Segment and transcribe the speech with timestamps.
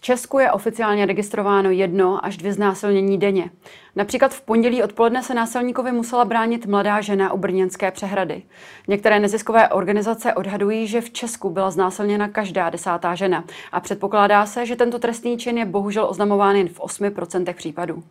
[0.00, 3.50] V Česku je oficiálně registrováno jedno až dvě znásilnění denně.
[3.96, 8.42] Například v pondělí odpoledne se násilníkovi musela bránit mladá žena u Brněnské přehrady.
[8.88, 14.66] Některé neziskové organizace odhadují, že v Česku byla znásilněna každá desátá žena a předpokládá se,
[14.66, 18.02] že tento trestný čin je bohužel oznamován jen v 8% případů.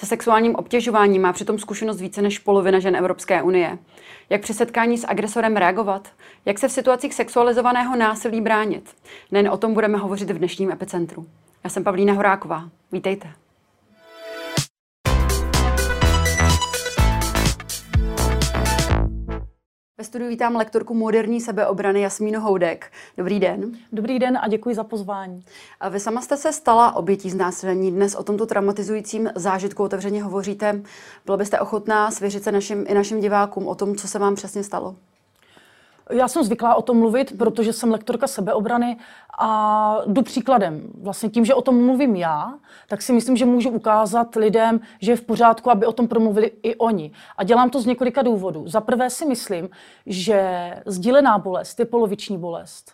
[0.00, 3.78] Se sexuálním obtěžováním má přitom zkušenost více než polovina žen Evropské unie.
[4.30, 6.08] Jak při setkání s agresorem reagovat?
[6.44, 8.96] Jak se v situacích sexualizovaného násilí bránit?
[9.30, 11.26] Nejen o tom budeme hovořit v dnešním epicentru.
[11.64, 12.70] Já jsem Pavlína Horáková.
[12.92, 13.32] Vítejte.
[20.00, 22.92] Ve studiu vítám lektorku moderní sebeobrany Jasmínu Houdek.
[23.16, 23.72] Dobrý den.
[23.92, 25.44] Dobrý den a děkuji za pozvání.
[25.80, 27.92] A vy sama jste se stala obětí znásilnění.
[27.92, 30.82] Dnes o tomto traumatizujícím zážitku otevřeně hovoříte.
[31.24, 34.64] Byla byste ochotná svěřit se našim, i našim divákům o tom, co se vám přesně
[34.64, 34.96] stalo?
[36.10, 38.96] Já jsem zvyklá o tom mluvit, protože jsem lektorka sebeobrany
[39.38, 40.82] a jdu příkladem.
[41.02, 42.54] Vlastně tím, že o tom mluvím já,
[42.88, 46.52] tak si myslím, že můžu ukázat lidem, že je v pořádku, aby o tom promluvili
[46.62, 47.12] i oni.
[47.36, 48.68] A dělám to z několika důvodů.
[48.68, 49.70] Za prvé si myslím,
[50.06, 52.92] že sdílená bolest je poloviční bolest.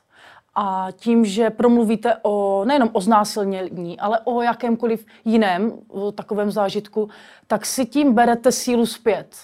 [0.55, 7.09] A tím, že promluvíte o nejenom o znásilnění, ale o jakémkoliv jiném o takovém zážitku,
[7.47, 9.37] tak si tím berete sílu zpět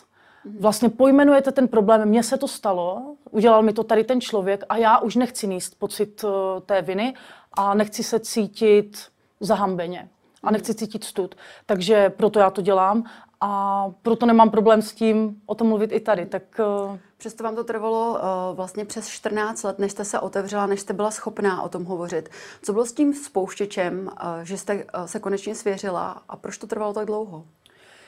[0.58, 4.76] vlastně pojmenujete ten problém, mně se to stalo, udělal mi to tady ten člověk a
[4.76, 6.30] já už nechci níst pocit uh,
[6.66, 7.14] té viny
[7.52, 8.98] a nechci se cítit
[9.40, 10.08] zahambeně
[10.42, 11.34] a nechci cítit stud.
[11.66, 13.04] Takže proto já to dělám
[13.40, 16.26] a proto nemám problém s tím o tom mluvit i tady.
[16.26, 16.96] Tak, uh...
[17.16, 20.92] Přesto vám to trvalo uh, vlastně přes 14 let, než jste se otevřela, než jste
[20.92, 22.28] byla schopná o tom hovořit.
[22.62, 26.66] Co bylo s tím spouštěčem, uh, že jste uh, se konečně svěřila a proč to
[26.66, 27.44] trvalo tak dlouho?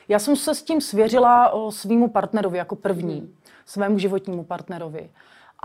[0.09, 3.35] Já jsem se s tím svěřila svýmu partnerovi jako první,
[3.67, 5.11] svému životnímu partnerovi.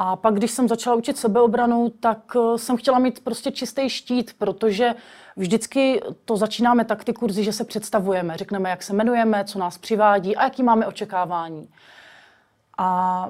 [0.02, 4.96] A pak, když jsem začala učit sebeobranu, tak jsem chtěla mít prostě čistý štít, protože
[5.36, 9.78] vždycky to začínáme tak ty kurzy, že se představujeme, řekneme, jak se jmenujeme, co nás
[9.78, 11.70] přivádí a jaký máme očekávání.
[12.78, 13.30] A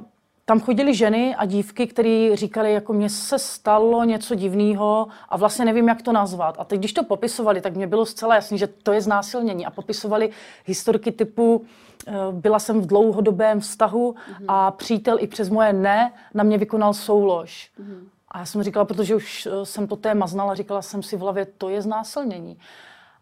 [0.49, 5.65] tam chodily ženy a dívky, které říkali, jako mně se stalo něco divného a vlastně
[5.65, 6.55] nevím, jak to nazvat.
[6.59, 9.65] A teď, když to popisovali, tak mě bylo zcela jasné, že to je znásilnění.
[9.65, 10.29] A popisovali
[10.65, 11.65] historky typu,
[12.07, 14.45] eh, byla jsem v dlouhodobém vztahu mm-hmm.
[14.47, 17.69] a přítel i přes moje ne na mě vykonal soulož.
[17.79, 18.07] Mm-hmm.
[18.31, 21.19] A já jsem říkala, protože už eh, jsem to téma znala, říkala jsem si v
[21.19, 22.57] hlavě, to je znásilnění.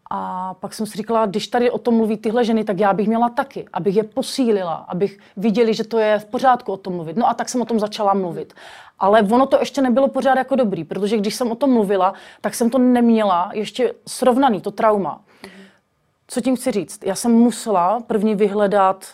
[0.09, 3.07] A pak jsem si říkala, když tady o tom mluví tyhle ženy, tak já bych
[3.07, 7.17] měla taky, abych je posílila, abych viděli, že to je v pořádku o tom mluvit.
[7.17, 8.53] No a tak jsem o tom začala mluvit.
[8.99, 12.55] Ale ono to ještě nebylo pořád jako dobrý, protože když jsem o tom mluvila, tak
[12.55, 15.21] jsem to neměla ještě srovnaný, to trauma.
[16.27, 17.03] Co tím chci říct?
[17.03, 19.05] Já jsem musela první vyhledat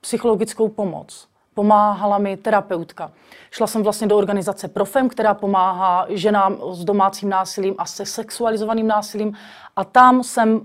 [0.00, 1.27] psychologickou pomoc
[1.58, 3.12] pomáhala mi terapeutka.
[3.50, 8.86] Šla jsem vlastně do organizace Profem, která pomáhá ženám s domácím násilím a se sexualizovaným
[8.86, 9.34] násilím.
[9.76, 10.60] A tam jsem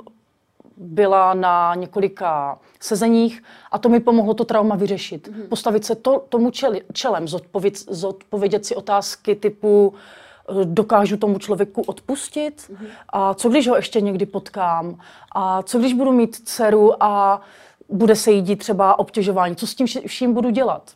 [0.77, 5.27] byla na několika sezeních a to mi pomohlo to trauma vyřešit.
[5.27, 5.47] Mm-hmm.
[5.47, 11.81] Postavit se to, tomu čeli, čelem, zodpověd, zodpovědět si otázky typu eh, dokážu tomu člověku
[11.81, 12.87] odpustit mm-hmm.
[13.09, 14.99] a co když ho ještě někdy potkám
[15.35, 17.41] a co když budu mít dceru a
[17.89, 19.55] bude se jí dít třeba obtěžování.
[19.55, 20.91] Co s tím vším budu dělat?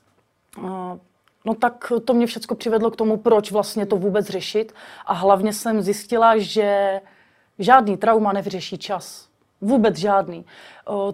[1.46, 4.74] No tak to mě všechno přivedlo k tomu, proč vlastně to vůbec řešit.
[5.06, 7.02] A hlavně jsem zjistila, že
[7.60, 9.28] žádný trauma nevyřeší čas.
[9.62, 10.46] Vůbec žádný.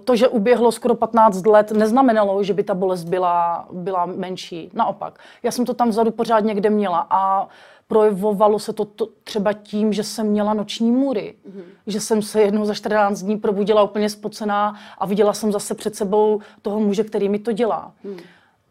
[0.03, 4.71] To, že uběhlo skoro 15 let, neznamenalo, že by ta bolest byla, byla menší.
[4.73, 5.19] Naopak.
[5.43, 7.47] Já jsem to tam vzadu pořád někde měla a
[7.93, 11.35] projevovalo se to, to třeba tím, že jsem měla noční můry.
[11.49, 11.63] Mm-hmm.
[11.87, 15.95] Že jsem se jednou za 14 dní probudila úplně spocená a viděla jsem zase před
[15.95, 17.93] sebou toho muže, který mi to dělá.
[18.03, 18.17] Mm.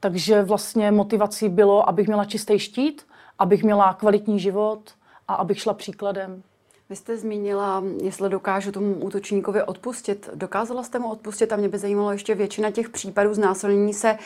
[0.00, 3.06] Takže vlastně motivací bylo, abych měla čistý štít,
[3.38, 4.91] abych měla kvalitní život
[5.28, 6.43] a abych šla příkladem.
[6.92, 10.30] Vy jste zmínila, jestli dokážu tomu útočníkovi odpustit.
[10.34, 14.19] Dokázala jste mu odpustit a mě by zajímalo ještě většina těch případů znásilnění se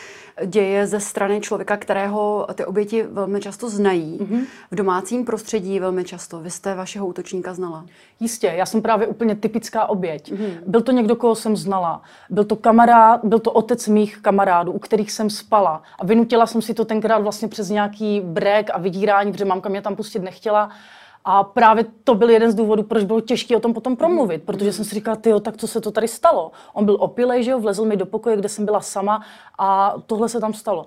[0.46, 4.18] děje ze strany člověka, kterého ty oběti velmi často znají.
[4.18, 4.44] Mm-hmm.
[4.70, 6.40] V domácím prostředí velmi často.
[6.40, 7.86] Vy jste vašeho útočníka znala?
[8.20, 10.32] Jistě, já jsem právě úplně typická oběť.
[10.32, 10.58] Mm-hmm.
[10.66, 12.02] Byl to někdo, koho jsem znala.
[12.30, 15.82] Byl to kamarád, byl to otec mých kamarádů, u kterých jsem spala.
[15.98, 19.82] A vynutila jsem si to tenkrát vlastně přes nějaký brek a vydírání, protože mamka mě
[19.82, 20.70] tam pustit nechtěla.
[21.28, 24.72] A právě to byl jeden z důvodů, proč bylo těžké o tom potom promluvit, protože
[24.72, 26.52] jsem si říkala, ty tak co se to tady stalo?
[26.72, 29.22] On byl opilej, že jo, vlezl mi do pokoje, kde jsem byla sama
[29.58, 30.86] a tohle se tam stalo.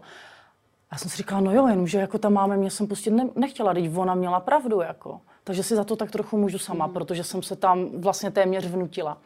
[0.92, 3.74] Já jsem si říkala, no jo, jenomže jako tam máme, mě jsem pustit ne, nechtěla,
[3.74, 5.22] teď ona měla pravdu, jako.
[5.44, 6.94] Takže si za to tak trochu můžu sama, mm.
[6.94, 9.18] protože jsem se tam vlastně téměř vnutila.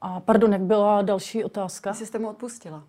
[0.00, 1.90] A pardon, jak byla další otázka?
[1.90, 2.82] Jestli jste mu odpustila?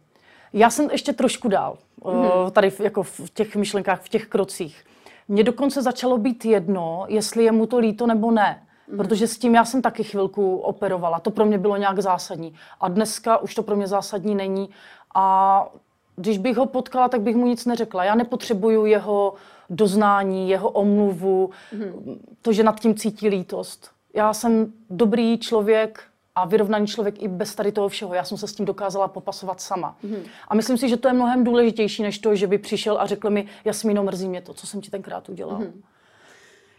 [0.54, 2.52] Já jsem ještě trošku dál, mm.
[2.52, 4.86] tady jako v těch myšlenkách, v těch krocích.
[5.28, 8.64] Mně dokonce začalo být jedno, jestli je mu to líto nebo ne.
[8.88, 8.98] Mm.
[8.98, 11.20] Protože s tím já jsem taky chvilku operovala.
[11.20, 12.54] To pro mě bylo nějak zásadní.
[12.82, 14.70] A dneska už to pro mě zásadní není.
[15.16, 15.68] A
[16.16, 18.04] když bych ho potkala, tak bych mu nic neřekla.
[18.04, 19.34] Já nepotřebuju jeho
[19.70, 22.20] doznání, jeho omluvu, mm.
[22.42, 23.92] to, že nad tím cítí lítost.
[24.14, 26.04] Já jsem dobrý člověk,
[26.38, 28.14] a vyrovnaný člověk i bez tady toho všeho.
[28.14, 29.98] Já jsem se s tím dokázala popasovat sama.
[30.04, 30.24] Mm.
[30.48, 33.30] A myslím si, že to je mnohem důležitější, než to, že by přišel a řekl
[33.30, 35.60] mi, Jasmíno, mrzí mě to, co jsem ti tenkrát udělal.
[35.60, 35.82] Mm.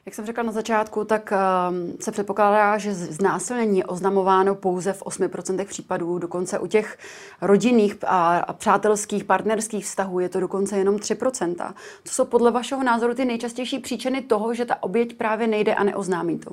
[0.07, 5.03] Jak jsem řekla na začátku, tak um, se předpokládá, že znásilnění je oznamováno pouze v
[5.03, 6.99] 8% případů, dokonce u těch
[7.41, 11.75] rodinných a, a přátelských, partnerských vztahů je to dokonce jenom 3%.
[12.05, 15.85] Co jsou podle vašeho názoru ty nejčastější příčiny toho, že ta oběť právě nejde a
[15.85, 16.51] neoznámí to?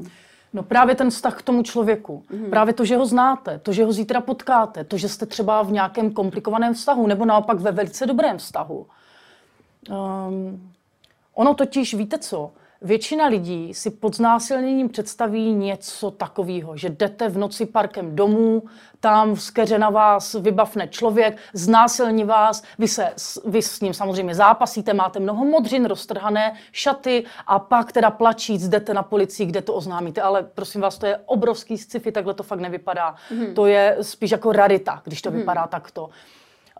[0.56, 2.24] No právě ten vztah k tomu člověku.
[2.32, 2.50] Mm.
[2.50, 5.72] Právě to, že ho znáte, to, že ho zítra potkáte, to, že jste třeba v
[5.72, 8.88] nějakém komplikovaném vztahu nebo naopak ve velice dobrém vztahu.
[9.90, 10.72] Um,
[11.34, 12.52] ono totiž, víte co,
[12.82, 18.64] Většina lidí si pod znásilněním představí něco takového, že jdete v noci parkem domů,
[19.00, 23.14] tam z keře na vás vybavne člověk, znásilní vás, vy, se,
[23.46, 28.94] vy s ním samozřejmě zápasíte, máte mnoho modřin, roztrhané šaty a pak teda plačíc jdete
[28.94, 30.22] na policii, kde to oznámíte.
[30.22, 33.16] Ale prosím vás, to je obrovský sci-fi, takhle to fakt nevypadá.
[33.32, 33.54] Mm.
[33.54, 35.38] To je spíš jako rarita, když to mm.
[35.38, 36.10] vypadá takto.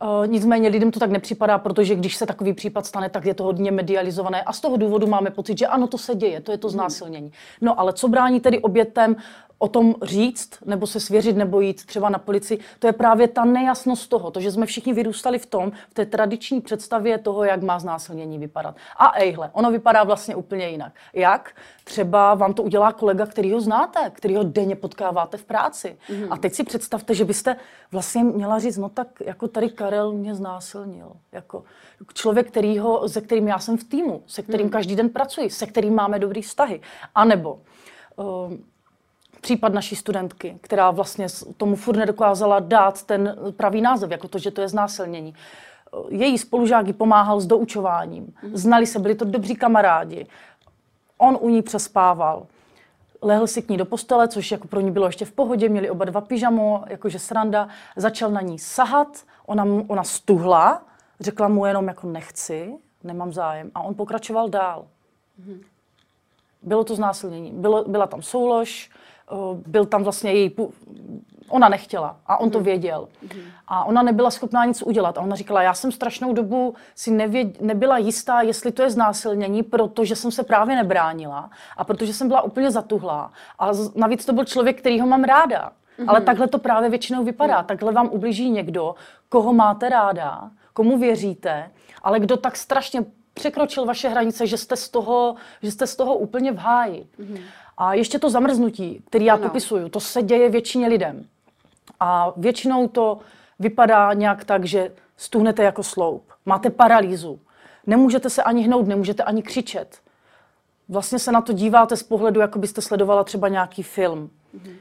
[0.02, 3.44] Uh, nicméně lidem to tak nepřipadá, protože když se takový případ stane, tak je to
[3.44, 6.58] hodně medializované a z toho důvodu máme pocit, že ano, to se děje, to je
[6.58, 7.32] to znásilnění.
[7.62, 9.16] No ale co brání tedy obětem
[9.58, 13.46] o tom říct, nebo se svěřit, nebo jít třeba na policii, to je právě ta
[13.46, 17.62] nejasnost toho, to, že jsme všichni vyrůstali v tom, v té tradiční představě toho, jak
[17.62, 18.76] má znásilnění vypadat.
[18.98, 20.94] A ejhle, ono vypadá vlastně úplně jinak.
[21.14, 21.56] Jak?
[21.84, 25.98] Třeba vám to udělá kolega, který ho znáte, který ho denně potkáváte v práci.
[26.10, 26.34] Mm.
[26.34, 27.56] A teď si představte, že byste
[27.92, 31.12] vlastně měla říct, no tak jako tady Karel mě znásilnil.
[31.32, 31.64] Jako
[32.14, 34.72] člověk, kterýho, se kterým já jsem v týmu, se kterým mm.
[34.72, 36.82] každý den pracuji, se kterým máme dobrý vztahy.
[37.16, 37.60] A nebo
[38.16, 38.54] uh,
[39.46, 41.28] případ naší studentky, která vlastně
[41.58, 45.36] tomu furt nedokázala dát ten pravý název, jako to, že to je znásilnění.
[46.10, 48.34] Její spolužák jí pomáhal s doučováním.
[48.54, 50.28] Znali se, byli to dobří kamarádi.
[51.18, 52.46] On u ní přespával.
[53.22, 55.90] Lehl si k ní do postele, což jako pro ní bylo ještě v pohodě, měli
[55.90, 57.68] oba dva pyžamo, jakože sranda.
[57.96, 59.08] Začal na ní sahat,
[59.46, 60.82] ona, ona stuhla,
[61.20, 63.72] řekla mu jenom jako nechci, nemám zájem.
[63.76, 64.86] A on pokračoval dál.
[66.62, 67.52] Bylo to znásilnění.
[67.52, 68.90] Bylo, byla tam soulož,
[69.68, 70.56] byl tam vlastně její...
[71.50, 72.66] Ona nechtěla a on to mhm.
[72.66, 73.08] věděl.
[73.22, 73.42] Mhm.
[73.68, 75.18] A ona nebyla schopná nic udělat.
[75.18, 79.64] A ona říkala, já jsem strašnou dobu si nevěd, nebyla jistá, jestli to je znásilnění,
[79.64, 83.32] protože jsem se právě nebránila a protože jsem byla úplně zatuhlá.
[83.60, 85.72] A navíc to byl člověk, který ho mám ráda.
[86.00, 86.06] Mm-hmm.
[86.08, 87.62] Ale takhle to právě většinou vypadá.
[87.62, 87.68] Mm.
[87.68, 88.96] Takhle vám ublíží někdo,
[89.30, 91.72] koho máte ráda, komu věříte,
[92.04, 96.16] ale kdo tak strašně překročil vaše hranice, že jste z toho, že jste z toho
[96.16, 97.08] úplně v háji.
[97.20, 97.42] Mm-hmm.
[97.78, 99.44] A ještě to zamrznutí, který já ano.
[99.44, 101.26] popisuju, to se děje většině lidem.
[102.00, 103.20] A většinou to
[103.60, 107.40] vypadá nějak tak, že stuhnete jako sloup, máte paralýzu,
[107.88, 110.00] nemůžete se ani hnout, nemůžete ani křičet.
[110.90, 114.30] Vlastně se na to díváte z pohledu, jako byste sledovala třeba nějaký film.
[114.54, 114.76] Mhm.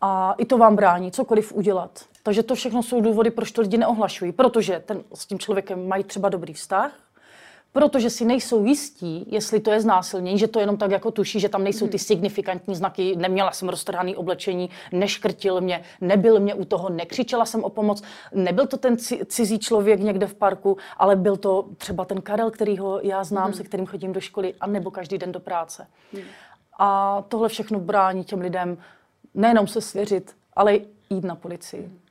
[0.00, 2.04] A i to vám brání cokoliv udělat.
[2.22, 4.32] Takže to všechno jsou důvody, proč to lidi neohlašují.
[4.32, 6.92] Protože ten, s tím člověkem mají třeba dobrý vztah,
[7.74, 11.48] protože si nejsou jistí, jestli to je znásilnění, že to jenom tak jako tuší, že
[11.48, 11.98] tam nejsou ty hmm.
[11.98, 17.70] signifikantní znaky, neměla jsem roztrhaný oblečení, neškrtil mě, nebyl mě u toho, nekřičela jsem o
[17.70, 18.02] pomoc,
[18.34, 23.00] nebyl to ten cizí člověk někde v parku, ale byl to třeba ten Karel, kterýho
[23.02, 23.54] já znám, hmm.
[23.54, 25.86] se kterým chodím do školy, a nebo každý den do práce.
[26.12, 26.22] Hmm.
[26.78, 28.78] A tohle všechno brání těm lidem
[29.34, 30.78] nejenom se svěřit, ale
[31.10, 31.82] jít na policii.
[31.82, 32.03] Hmm.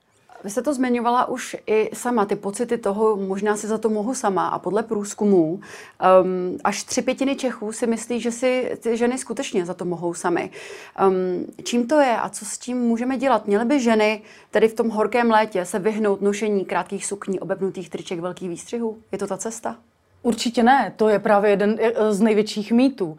[0.43, 4.13] Vy jste to zmiňovala už i sama, ty pocity toho, možná si za to mohu
[4.13, 4.47] sama.
[4.47, 9.65] A podle průzkumů um, až tři pětiny Čechů si myslí, že si ty ženy skutečně
[9.65, 10.49] za to mohou sami.
[11.07, 13.47] Um, čím to je a co s tím můžeme dělat?
[13.47, 14.21] Měly by ženy
[14.51, 18.97] tedy v tom horkém létě se vyhnout nošení krátkých sukní, obepnutých triček, velkých výstřihů?
[19.11, 19.75] Je to ta cesta?
[20.21, 20.93] Určitě ne.
[20.95, 23.17] To je právě jeden z největších mýtů.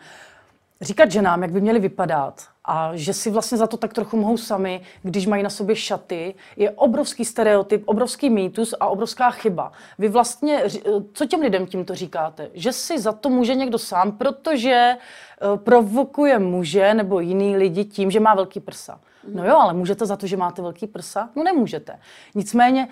[0.80, 4.36] Říkat ženám, jak by měly vypadat, a že si vlastně za to tak trochu mohou
[4.36, 9.72] sami, když mají na sobě šaty, je obrovský stereotyp, obrovský mýtus a obrovská chyba.
[9.98, 10.62] Vy vlastně,
[11.12, 12.50] co těm lidem tímto říkáte?
[12.54, 18.10] Že si za to může někdo sám, protože eh, provokuje muže nebo jiný lidi tím,
[18.10, 19.00] že má velký prsa.
[19.34, 21.30] No jo, ale můžete za to, že máte velký prsa?
[21.36, 21.98] No nemůžete.
[22.34, 22.88] Nicméně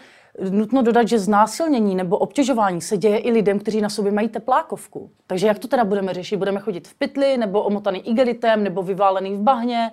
[0.51, 5.11] nutno dodat, že znásilnění nebo obtěžování se děje i lidem, kteří na sobě mají teplákovku.
[5.27, 6.37] Takže jak to teda budeme řešit?
[6.37, 9.91] Budeme chodit v pytli, nebo omotaný igelitem, nebo vyválený v bahně,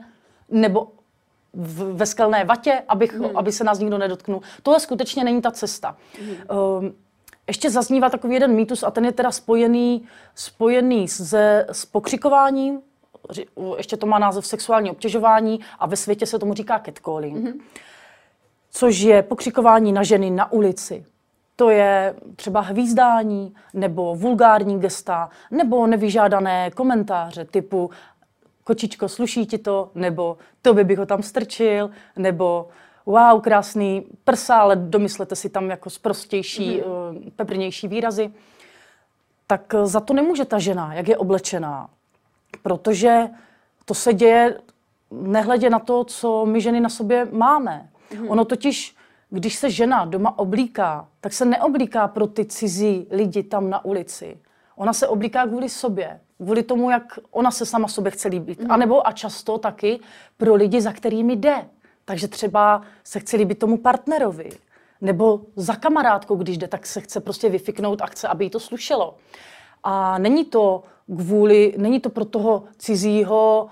[0.50, 0.88] nebo
[1.54, 3.38] v, ve skelné vatě, abych, hmm.
[3.38, 4.42] aby se nás nikdo nedotknul.
[4.64, 5.98] Tohle skutečně není ta cesta.
[6.20, 6.36] Hmm.
[6.82, 6.94] Um,
[7.48, 10.04] ještě zaznívá takový jeden mýtus a ten je teda spojený,
[10.36, 12.82] spojený se, s pokřikováním,
[13.78, 17.38] ještě to má název sexuální obtěžování a ve světě se tomu říká catcalling.
[17.38, 17.60] Mm-hmm.
[18.72, 21.06] Což je pokřikování na ženy na ulici.
[21.56, 27.90] To je třeba hvízdání nebo vulgární gesta nebo nevyžádané komentáře typu
[28.64, 32.68] kočičko, sluší ti to, nebo to by bych ho tam strčil, nebo
[33.06, 37.32] wow, krásný prsa, ale domyslete si tam jako sprostější, mm-hmm.
[37.36, 38.34] peprnější výrazy.
[39.48, 41.90] Tak eh, za to nemůže ta žena, jak je oblečená.
[42.64, 43.28] Protože
[43.86, 44.60] to se děje
[45.12, 47.90] nehledě na to, co my ženy na sobě máme.
[48.12, 48.32] Mm-hmm.
[48.32, 48.96] Ono totiž,
[49.30, 54.38] když se žena doma oblíká, tak se neoblíká pro ty cizí lidi tam na ulici.
[54.76, 58.60] Ona se oblíká kvůli sobě, kvůli tomu, jak ona se sama sobě chce líbit.
[58.60, 58.72] Mm.
[58.72, 60.00] A nebo a často taky
[60.38, 61.70] pro lidi, za kterými jde.
[62.06, 64.50] Takže třeba se chce líbit tomu partnerovi.
[65.02, 68.60] Nebo za kamarádkou, když jde, tak se chce prostě vyfiknout a chce, aby jí to
[68.60, 69.16] slušelo.
[69.84, 70.84] A není to
[71.18, 73.70] kvůli, není to pro toho cizího,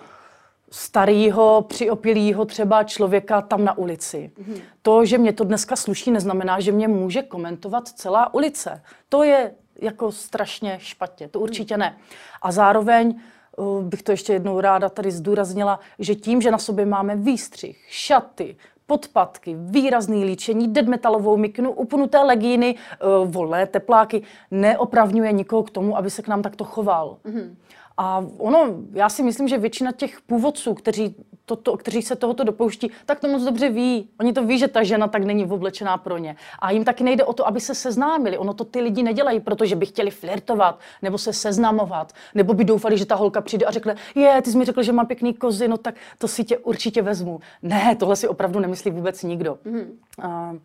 [0.71, 4.31] starého, přiopilého třeba člověka tam na ulici.
[4.39, 4.61] Mm-hmm.
[4.81, 8.81] To, že mě to dneska sluší, neznamená, že mě může komentovat celá ulice.
[9.09, 11.97] To je jako strašně špatně, to určitě ne.
[12.41, 13.19] A zároveň
[13.55, 17.85] uh, bych to ještě jednou ráda tady zdůraznila, že tím, že na sobě máme výstřih,
[17.89, 18.55] šaty,
[18.87, 24.21] podpatky, výrazný líčení, deadmetalovou mikinu, upnuté legíny, uh, volné tepláky,
[24.51, 27.17] neopravňuje nikoho k tomu, aby se k nám takto choval.
[27.25, 27.55] Mm-hmm.
[27.97, 32.43] A ono, já si myslím, že většina těch původců, kteří, to, to, kteří se tohoto
[32.43, 34.09] dopouští, tak to moc dobře ví.
[34.19, 36.35] Oni to ví, že ta žena tak není oblečená pro ně.
[36.59, 38.37] A jim taky nejde o to, aby se seznámili.
[38.37, 42.97] Ono to ty lidi nedělají, protože by chtěli flirtovat, nebo se seznamovat, nebo by doufali,
[42.97, 45.67] že ta holka přijde a řekne, je, ty jsi mi řekl, že mám pěkný kozy,
[45.67, 47.39] no tak to si tě určitě vezmu.
[47.61, 49.57] Ne, tohle si opravdu nemyslí vůbec nikdo.
[49.65, 49.99] Mm.
[50.23, 50.57] Uh,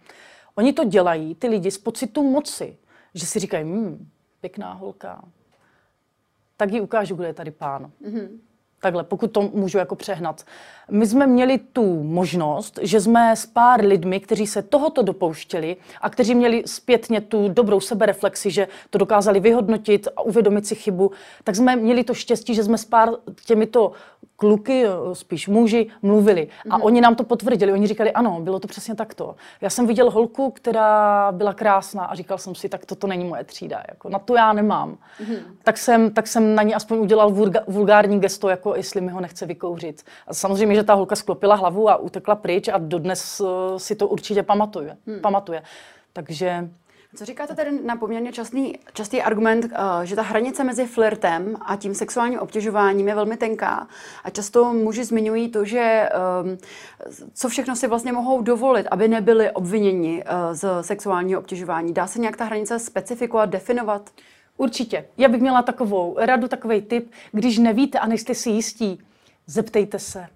[0.54, 2.76] oni to dělají, ty lidi, z pocitu moci,
[3.14, 4.08] že si říkají, hm,
[4.40, 5.24] pěkná holka,
[6.56, 7.92] tak ji ukážu, kdo je tady pán.
[8.02, 8.38] Mm-hmm.
[8.82, 10.44] Takhle, pokud to můžu jako přehnat.
[10.90, 16.10] My jsme měli tu možnost, že jsme s pár lidmi, kteří se tohoto dopouštěli a
[16.10, 21.10] kteří měli zpětně tu dobrou sebereflexi, že to dokázali vyhodnotit a uvědomit si chybu,
[21.44, 23.08] tak jsme měli to štěstí, že jsme s pár
[23.46, 23.92] těmito
[24.36, 26.48] kluky, spíš muži, mluvili.
[26.70, 26.84] A mm-hmm.
[26.84, 27.72] oni nám to potvrdili.
[27.72, 29.34] Oni říkali, ano, bylo to přesně takto.
[29.60, 33.44] Já jsem viděl holku, která byla krásná a říkal jsem si, tak toto není moje
[33.44, 33.82] třída.
[33.88, 34.90] Jako, na to já nemám.
[34.90, 35.38] Mm-hmm.
[35.62, 37.30] Tak, jsem, tak jsem na ní aspoň udělal
[37.68, 40.02] vulgární gesto, jako jestli mi ho nechce vykouřit.
[40.26, 44.08] A samozřejmě, že ta holka sklopila hlavu a utekla pryč a dodnes uh, si to
[44.08, 44.96] určitě pamatuje.
[45.06, 45.20] Mm.
[45.20, 45.62] pamatuje.
[46.12, 46.68] Takže
[47.16, 49.70] co říkáte tedy na poměrně častý, častý argument, uh,
[50.02, 53.88] že ta hranice mezi flirtem a tím sexuálním obtěžováním je velmi tenká
[54.24, 56.08] a často muži zmiňují to, že
[56.42, 56.58] um,
[57.34, 61.94] co všechno si vlastně mohou dovolit, aby nebyli obviněni uh, z sexuálního obtěžování.
[61.94, 64.10] Dá se nějak ta hranice specifikovat, definovat?
[64.56, 65.04] Určitě.
[65.18, 68.98] Já bych měla takovou radu, takový tip, když nevíte a nejste si jistí,
[69.46, 70.26] zeptejte se.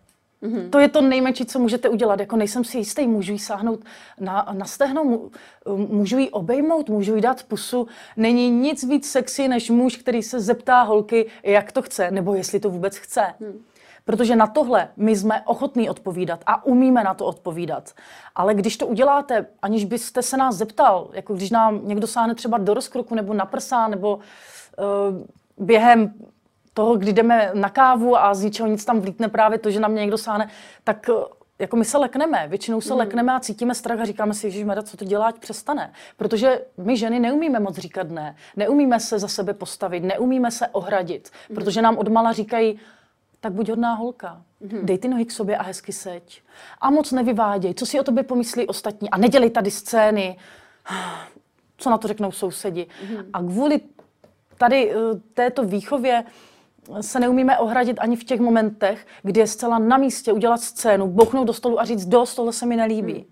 [0.43, 0.71] Mm-hmm.
[0.71, 2.21] To je to nejmenší, co můžete udělat.
[2.21, 3.81] Jako nejsem si jistý, můžu jí sáhnout
[4.21, 5.29] na, na stehno,
[5.77, 7.89] můžu jí obejmout, můžu jí dát pusu.
[8.17, 12.61] Není nic víc sexy, než muž, který se zeptá holky, jak to chce, nebo jestli
[12.61, 13.23] to vůbec chce.
[13.41, 13.63] Mm.
[14.07, 17.93] Protože na tohle my jsme ochotní odpovídat a umíme na to odpovídat.
[18.35, 22.59] Ale když to uděláte, aniž byste se nás zeptal, jako když nám někdo sáhne třeba
[22.59, 24.23] do rozkroku nebo na prsa, nebo uh,
[25.67, 26.15] během
[26.77, 29.89] toho, kdy jdeme na kávu a z ničeho nic tam vlítne právě to, že na
[29.89, 30.51] mě někdo sáhne,
[30.85, 31.13] tak eh,
[31.59, 32.99] jako my se lekneme, většinou se mm.
[32.99, 35.93] lekneme a cítíme strach a říkáme si, že co to dělá, ať přestane.
[36.17, 41.31] Protože my ženy neumíme moc říkat ne, neumíme se za sebe postavit, neumíme se ohradit,
[41.49, 41.55] mm.
[41.55, 42.81] protože nám odmala říkají,
[43.41, 44.87] tak buď hodná holka, mm.
[44.87, 46.43] dej ty nohy k sobě a hezky seď.
[46.81, 50.39] A moc nevyváděj, co si o tobě pomyslí ostatní a nedělej tady scény,
[51.77, 52.87] co na to řeknou sousedi.
[53.11, 53.17] Mm.
[53.33, 53.81] A kvůli
[54.59, 56.25] tady uh, této výchově
[57.01, 61.47] se neumíme ohradit ani v těch momentech, kdy je zcela na místě udělat scénu, bouchnout
[61.47, 63.13] do stolu a říct, dost, tohle se mi nelíbí.
[63.13, 63.25] Hmm.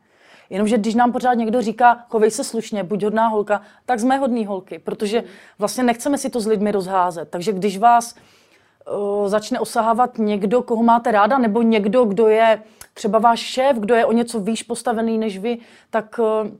[0.51, 4.47] Jenomže když nám pořád někdo říká, chovej se slušně, buď hodná holka, tak jsme hodný
[4.47, 5.29] holky, protože hmm.
[5.59, 7.29] vlastně nechceme si to s lidmi rozházet.
[7.31, 8.15] Takže když vás
[9.27, 12.63] začne osahávat někdo, koho máte ráda, nebo někdo, kdo je
[12.95, 15.59] třeba váš šéf, kdo je o něco výš postavený než vy,
[15.91, 16.51] tak uh,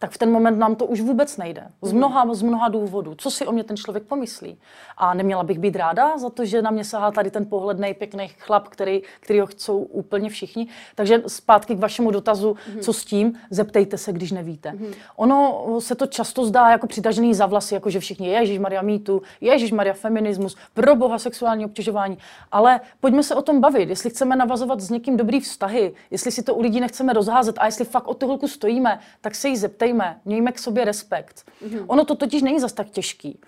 [0.00, 1.66] tak v ten moment nám to už vůbec nejde.
[1.82, 3.14] Z mnoha, z mnoha důvodů.
[3.18, 4.58] Co si o mě ten člověk pomyslí?
[4.96, 8.28] A neměla bych být ráda za to, že na mě sahá tady ten pohledný, pěkný
[8.38, 10.68] chlap, který, který ho chcou úplně všichni.
[10.94, 12.80] Takže zpátky k vašemu dotazu, mm-hmm.
[12.80, 14.70] co s tím, zeptejte se, když nevíte.
[14.70, 14.94] Mm-hmm.
[15.16, 19.22] Ono se to často zdá jako přitažený za vlasy, jako že všichni Ježíš Maria mýtu,
[19.40, 22.18] Ježíš Maria feminismus, pro boha sexuální obtěžování.
[22.52, 26.42] Ale pojďme se o tom bavit, jestli chceme navazovat s někým dobrý vztahy, jestli si
[26.42, 29.56] to u lidí nechceme rozházet a jestli fakt o tu holku stojíme, tak se jí
[29.90, 31.44] zeptejme, mějme k sobě respekt.
[31.64, 31.84] Mm-hmm.
[31.86, 33.40] Ono to totiž není zas tak těžký.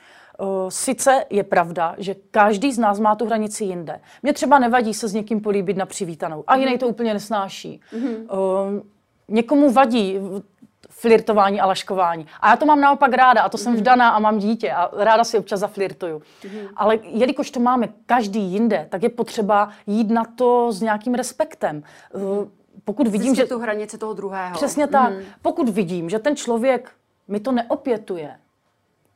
[0.68, 4.00] sice je pravda, že každý z nás má tu hranici jinde.
[4.22, 7.80] Mě třeba nevadí se s někým políbit na přivítanou a jiný to úplně nesnáší.
[7.92, 8.82] Mm-hmm.
[9.28, 10.18] Někomu vadí
[10.90, 12.26] flirtování a laškování.
[12.40, 13.80] A já to mám naopak ráda a to jsem mhm.
[13.80, 16.18] vdaná a mám dítě a ráda si občas zaflirtuju.
[16.18, 16.68] Mm-hmm.
[16.76, 21.82] Ale jelikož to máme každý jinde, tak je potřeba jít na to s nějakým respektem.
[22.14, 22.48] Mm-hmm.
[22.84, 23.54] Pokud vidím, Zjistit že...
[23.54, 24.54] tu hranici toho druhého.
[24.54, 25.12] Přesně tak.
[25.12, 25.24] Mm-hmm.
[25.42, 26.92] Pokud vidím, že ten člověk
[27.28, 28.38] mi to neopětuje,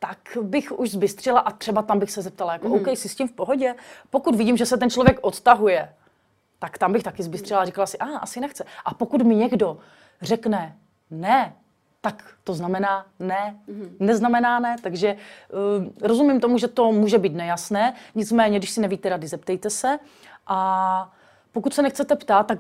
[0.01, 2.81] tak bych už zbystřila a třeba tam bych se zeptala, jako mm-hmm.
[2.81, 3.75] OK, jsi s tím v pohodě?
[4.11, 5.95] Pokud vidím, že se ten člověk odtahuje,
[6.59, 8.65] tak tam bych taky zbystřila a říkala si, a asi nechce.
[8.85, 9.79] A pokud mi někdo
[10.23, 10.77] řekne,
[11.11, 11.55] ne,
[12.01, 13.91] tak to znamená ne, mm-hmm.
[14.01, 19.09] neznamená ne, takže uh, rozumím tomu, že to může být nejasné, nicméně, když si nevíte
[19.09, 19.99] rady, zeptejte se
[20.47, 21.13] a
[21.53, 22.59] pokud se nechcete ptát, tak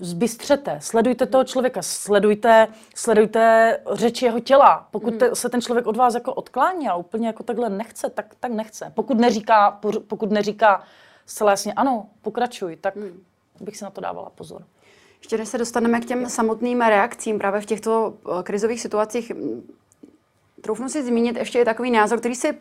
[0.00, 4.88] zbystřete, sledujte toho člověka, sledujte, sledujte řeč jeho těla.
[4.90, 8.34] Pokud te, se ten člověk od vás jako odklání a úplně jako takhle nechce, tak,
[8.40, 8.92] tak nechce.
[8.94, 10.82] Pokud neříká, pokud neříká
[11.26, 13.22] zcela jasně ano, pokračuj, tak hmm.
[13.60, 14.62] bych si na to dávala pozor.
[15.18, 19.32] Ještě než se dostaneme k těm samotným reakcím právě v těchto eh, krizových situacích,
[20.60, 22.58] troufnu si zmínit ještě takový názor, který si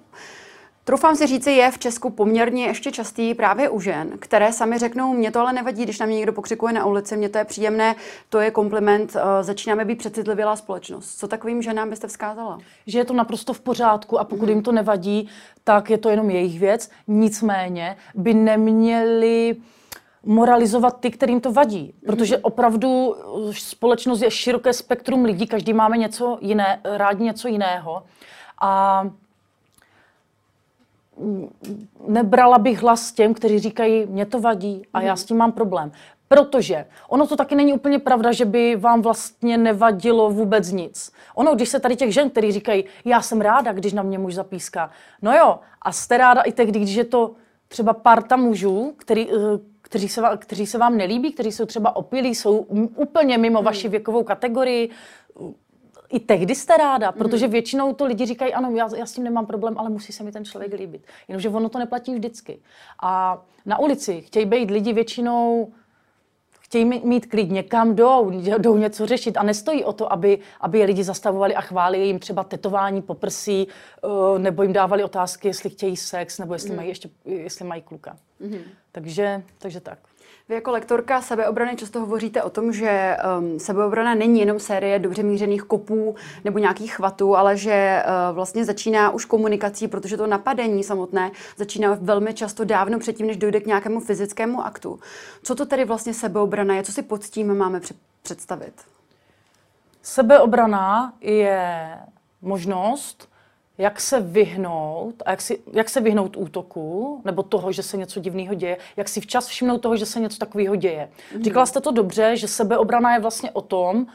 [0.88, 5.13] Troufám si říci, je v Česku poměrně ještě častý právě u žen, které sami řeknou,
[5.13, 7.96] mě to ale nevadí, když na mě někdo pokřikuje na ulici, mě to je příjemné,
[8.29, 11.20] to je kompliment, uh, začínáme být přecitlivělá společnost.
[11.20, 12.60] Co takovým ženám byste vzkázala?
[12.86, 14.50] Že je to naprosto v pořádku a pokud mm.
[14.50, 15.29] jim to nevadí,
[15.63, 16.89] tak je to jenom jejich věc.
[17.08, 19.56] Nicméně by neměli
[20.24, 21.94] moralizovat ty, kterým to vadí.
[22.06, 22.44] Protože mhm.
[22.44, 28.03] opravdu uh, společnost je široké spektrum lidí, každý máme něco jiné, rádi něco jiného.
[28.62, 29.03] A
[32.08, 35.92] nebrala bych hlas těm, kteří říkají, mě to vadí a já s tím mám problém.
[36.28, 41.12] Protože ono to taky není úplně pravda, že by vám vlastně nevadilo vůbec nic.
[41.36, 44.34] Ono, když se tady těch žen, kteří říkají, já jsem ráda, když na mě muž
[44.34, 44.92] zapíská.
[45.22, 47.32] No jo, a jste ráda i tehdy, když je to
[47.68, 49.36] třeba parta mužů, který, eh,
[49.82, 52.58] kteří se, vám, kteří se vám nelíbí, kteří jsou třeba opilí, jsou
[52.96, 53.65] úplně mimo hmm.
[53.65, 54.89] vaši věkovou kategorii,
[56.10, 57.52] i tehdy jste ráda, protože mhm.
[57.52, 60.32] většinou to lidi říkají, ano, já, já s tím nemám problém, ale musí se mi
[60.32, 61.02] ten člověk líbit.
[61.28, 62.60] Jenomže ono to neplatí vždycky.
[63.02, 65.74] A na ulici chtějí být lidi většinou
[66.67, 70.86] chtějí mít klid, někam jdou, jdou něco řešit a nestojí o to, aby, aby je
[70.86, 73.67] lidi zastavovali a chválili jim třeba tetování po prsí,
[74.04, 76.76] uh, nebo jim dávali otázky, jestli chtějí sex, nebo jestli, mm.
[76.76, 78.17] mají, ještě, jestli mají kluka.
[78.39, 78.58] Mm.
[78.91, 80.00] Takže, takže tak.
[80.50, 85.24] Vy jako lektorka sebeobrany často hovoříte o tom, že um, sebeobrana není jenom série dobře
[85.24, 90.84] mířených kopů nebo nějakých chvatů, ale že uh, vlastně začíná už komunikací, protože to napadení
[90.84, 95.00] samotné začíná velmi často dávno předtím, než dojde k nějakému fyzickému aktu.
[95.44, 96.84] Co to tedy vlastně sebeobrana je?
[96.84, 97.82] Co si pod tím máme
[98.22, 98.74] představit?
[100.02, 101.90] Sebeobrana je
[102.42, 103.30] možnost
[103.78, 108.20] jak se vyhnout a jak, si, jak se vyhnout útoku nebo toho, že se něco
[108.20, 111.10] divného děje, jak si včas všimnout toho, že se něco takového děje.
[111.36, 111.44] Mm.
[111.44, 114.08] Říkala jste to dobře, že sebeobrana je vlastně o tom,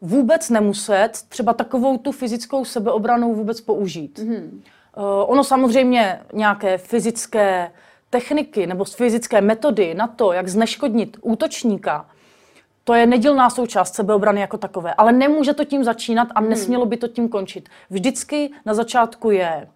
[0.00, 4.18] vůbec nemuset třeba takovou tu fyzickou sebeobranou vůbec použít.
[4.18, 4.62] Mm.
[4.96, 7.70] Uh, ono samozřejmě nějaké fyzické
[8.10, 12.06] techniky nebo fyzické metody na to, jak zneškodnit útočníka,
[12.84, 16.48] to je nedílná součást sebeobrany jako takové, ale nemůže to tím začínat a hmm.
[16.48, 17.68] nesmělo by to tím končit.
[17.90, 19.68] Vždycky na začátku je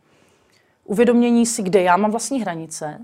[0.85, 2.99] uvědomění si, kde já mám vlastní hranice,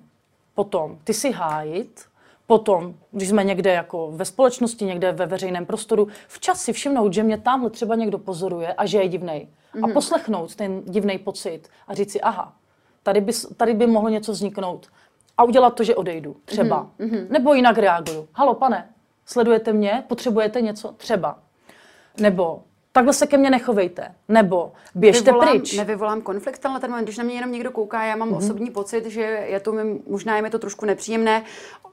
[0.55, 2.05] potom ty si hájit,
[2.47, 7.23] potom, když jsme někde jako ve společnosti, někde ve veřejném prostoru, včas si všimnout, že
[7.23, 9.41] mě tamhle třeba někdo pozoruje a že je divnej.
[9.41, 9.85] Mm-hmm.
[9.85, 9.95] A hmm.
[9.95, 12.53] poslechnout ten divný pocit a říct si, aha,
[13.03, 14.87] tady by, tady by mohlo něco vzniknout.
[15.39, 16.91] A udělat to, že odejdu, třeba.
[17.01, 17.31] Mm-hmm.
[17.31, 18.29] Nebo jinak reaguju.
[18.33, 18.94] Halo, pane,
[19.27, 20.05] Sledujete mě?
[20.09, 20.93] Potřebujete něco?
[20.93, 21.39] Třeba.
[22.21, 24.15] Nebo takhle se ke mně nechovejte.
[24.29, 25.77] Nebo běžte Vyvolám, pryč.
[25.77, 28.37] Nevyvolám konflikt, ale ten moment, když na mě jenom někdo kouká, já mám mm-hmm.
[28.37, 31.43] osobní pocit, že je to mi, možná je mi to trošku nepříjemné.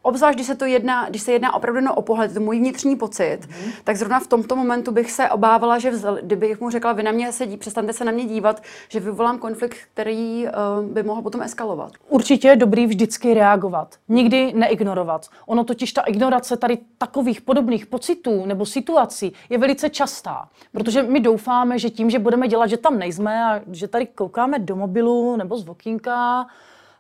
[0.01, 3.39] Obzvlášť, když se to jedná, když se jedná opravdu o pohled, to můj vnitřní pocit,
[3.41, 3.71] mm-hmm.
[3.83, 7.11] tak zrovna v tomto momentu bych se obávala, že vzal, kdybych mu řekla, vy na
[7.11, 11.41] mě sedí, přestaňte se na mě dívat, že vyvolám konflikt, který uh, by mohl potom
[11.41, 11.91] eskalovat.
[12.09, 15.27] Určitě je dobrý vždycky reagovat, nikdy neignorovat.
[15.45, 21.19] Ono totiž ta ignorace tady takových podobných pocitů nebo situací je velice častá, protože my
[21.19, 25.35] doufáme, že tím, že budeme dělat, že tam nejsme a že tady koukáme do mobilu
[25.35, 26.47] nebo z okýnka,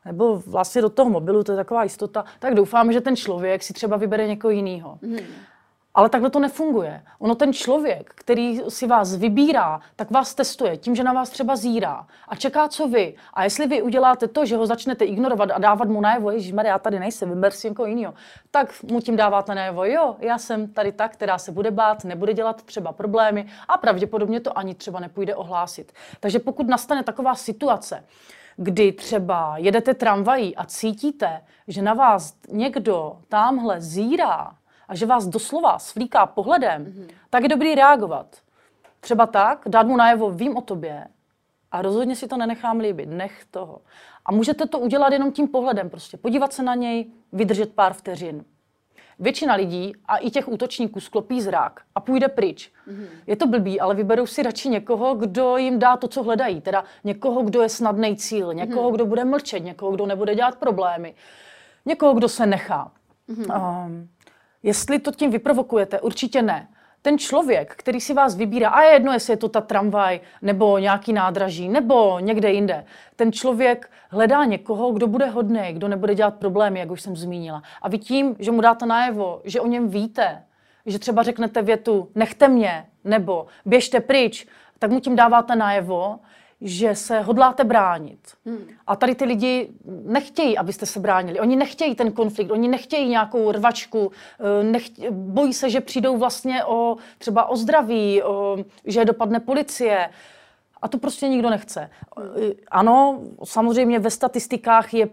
[0.05, 3.73] nebo vlastně do toho mobilu, to je taková jistota, tak doufám, že ten člověk si
[3.73, 4.97] třeba vybere někoho jiného.
[5.01, 5.17] Mm.
[5.93, 7.03] Ale takhle to nefunguje.
[7.19, 11.55] Ono ten člověk, který si vás vybírá, tak vás testuje tím, že na vás třeba
[11.55, 13.15] zírá a čeká, co vy.
[13.33, 16.79] A jestli vy uděláte to, že ho začnete ignorovat a dávat mu najevo, že já
[16.79, 18.13] tady nejsem, vyber si někoho jiného,
[18.51, 22.33] tak mu tím dáváte najevo, jo, já jsem tady ta, která se bude bát, nebude
[22.33, 25.91] dělat třeba problémy a pravděpodobně to ani třeba nepůjde ohlásit.
[26.19, 28.03] Takže pokud nastane taková situace,
[28.57, 34.51] kdy třeba jedete tramvají a cítíte, že na vás někdo tamhle zírá
[34.91, 37.07] a že vás doslova svlíká pohledem, mm-hmm.
[37.29, 38.37] tak je dobrý reagovat.
[38.99, 41.07] Třeba tak, dát mu najevo, vím o tobě
[41.71, 43.81] a rozhodně si to nenechám líbit, nech toho.
[44.25, 48.45] A můžete to udělat jenom tím pohledem, prostě podívat se na něj, vydržet pár vteřin.
[49.19, 52.71] Většina lidí a i těch útočníků sklopí zrak a půjde pryč.
[52.87, 53.07] Mm-hmm.
[53.27, 56.61] Je to blbý, ale vyberou si radši někoho, kdo jim dá to, co hledají.
[56.61, 58.95] Teda někoho, kdo je snadný cíl, někoho, mm-hmm.
[58.95, 61.15] kdo bude mlčet, někoho, kdo nebude dělat problémy,
[61.85, 62.91] někoho, kdo se nechá.
[63.29, 63.85] Mm-hmm.
[63.85, 64.09] Um,
[64.63, 66.67] jestli to tím vyprovokujete, určitě ne
[67.01, 70.77] ten člověk, který si vás vybírá, a je jedno, jestli je to ta tramvaj, nebo
[70.77, 76.35] nějaký nádraží, nebo někde jinde, ten člověk hledá někoho, kdo bude hodný, kdo nebude dělat
[76.35, 77.63] problémy, jak už jsem zmínila.
[77.81, 80.43] A vy tím, že mu dáte najevo, že o něm víte,
[80.85, 84.47] že třeba řeknete větu, nechte mě, nebo běžte pryč,
[84.79, 86.19] tak mu tím dáváte najevo,
[86.61, 88.19] že se hodláte bránit.
[88.45, 88.67] Hmm.
[88.87, 89.69] A tady ty lidi
[90.05, 91.39] nechtějí, abyste se bránili.
[91.39, 96.65] Oni nechtějí ten konflikt, oni nechtějí nějakou rvačku, eh, nechtě, bojí se, že přijdou vlastně
[96.65, 100.09] o třeba o zdraví, o, že dopadne policie.
[100.81, 101.89] A to prostě nikdo nechce.
[102.17, 102.51] Hmm.
[102.71, 105.09] Ano, samozřejmě ve statistikách je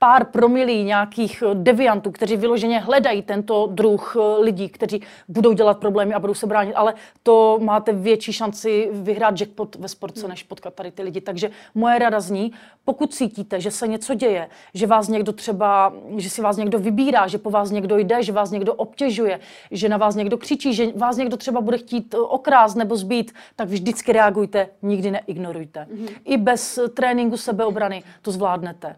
[0.00, 5.78] pár promilí nějakých eh, deviantů, kteří vyloženě hledají tento druh eh, lidí, kteří budou dělat
[5.78, 10.42] problémy a budou se bránit, ale to máte větší šanci vyhrát jackpot ve sportce, než
[10.42, 11.20] potkat tady ty lidi.
[11.20, 12.52] Takže moje rada zní,
[12.84, 17.26] pokud cítíte, že se něco děje, že vás někdo třeba, že si vás někdo vybírá,
[17.26, 20.92] že po vás někdo jde, že vás někdo obtěžuje, že na vás někdo křičí, že
[20.96, 25.86] vás někdo třeba bude chtít eh, okrást nebo zbít, tak vždycky reagujte, nikdy neignorujte.
[25.92, 26.08] Mm-hmm.
[26.24, 28.96] I bez tréninku sebeobrany to zvládnete.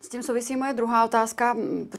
[0.00, 1.56] S tím souvisí moje druhá otázka,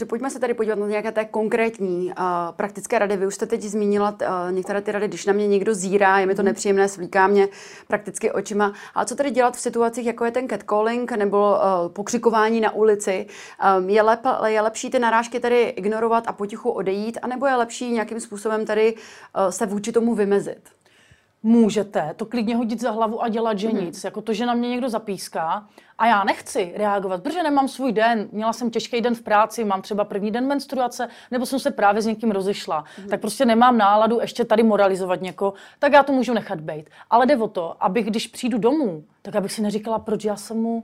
[0.10, 2.14] pojďme se tady podívat na nějaké té konkrétní uh,
[2.52, 3.18] praktické rady.
[3.18, 6.26] Vy už jste teď zmínila uh, některé ty rady, když na mě někdo zírá, je
[6.26, 6.46] mi to mhm.
[6.46, 7.48] nepříjemné, svlíká mě
[7.88, 8.74] prakticky očima.
[8.96, 13.28] A co tedy dělat v situacích, jako je ten catcalling nebo uh, pokřikování na ulici?
[13.78, 17.92] Um, je, lep, je lepší ty narážky tedy ignorovat a potichu odejít, anebo je lepší
[17.92, 20.70] nějakým způsobem tady uh, se vůči tomu vymezit?
[21.44, 23.86] můžete to klidně hodit za hlavu a dělat, že hmm.
[23.86, 24.04] nic.
[24.04, 28.30] Jako to, že na mě někdo zapíská a já nechci reagovat, protože nemám svůj den,
[28.32, 32.02] měla jsem těžký den v práci, mám třeba první den menstruace, nebo jsem se právě
[32.02, 33.10] s někým rozešla, hmm.
[33.10, 36.90] tak prostě nemám náladu ještě tady moralizovat někoho, tak já to můžu nechat být.
[37.10, 40.58] Ale jde o to, abych, když přijdu domů, tak abych si neříkala, proč já jsem
[40.58, 40.84] mu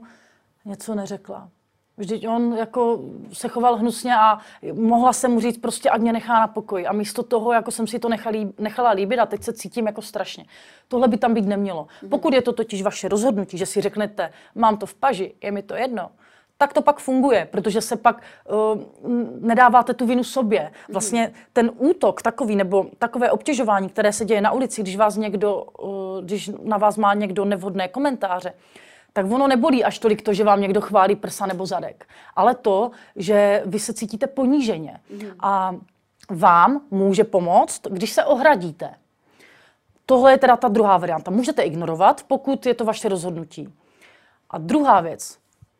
[0.64, 1.48] něco neřekla.
[1.96, 3.00] Vždyť on jako
[3.32, 4.38] se choval hnusně a
[4.72, 6.86] mohla jsem mu říct prostě, ať mě nechá na pokoj.
[6.88, 10.02] A místo toho, jako jsem si to nechala, nechala líbit a teď se cítím jako
[10.02, 10.44] strašně.
[10.88, 11.86] Tohle by tam být nemělo.
[12.02, 12.10] Mhm.
[12.10, 15.62] Pokud je to totiž vaše rozhodnutí, že si řeknete, mám to v paži, je mi
[15.62, 16.10] to jedno,
[16.58, 18.80] tak to pak funguje, protože se pak uh,
[19.40, 20.60] nedáváte tu vinu sobě.
[20.60, 20.92] Mhm.
[20.92, 25.62] Vlastně ten útok takový nebo takové obtěžování, které se děje na ulici, když, vás někdo,
[25.62, 28.52] uh, když na vás má někdo nevhodné komentáře,
[29.16, 32.90] tak ono nebolí až tolik to, že vám někdo chválí prsa nebo zadek, ale to,
[33.16, 35.00] že vy se cítíte poníženě.
[35.10, 35.20] Mm.
[35.40, 35.76] A
[36.30, 38.94] vám může pomoct, když se ohradíte.
[40.06, 41.30] Tohle je teda ta druhá varianta.
[41.30, 43.68] Můžete ignorovat, pokud je to vaše rozhodnutí.
[44.50, 45.38] A druhá věc,